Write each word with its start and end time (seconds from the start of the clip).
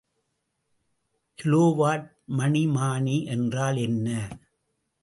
Kilowatt 1.37 2.07
மணிமானி 2.37 3.25
என்றால் 3.25 3.77
என்ன? 3.77 4.27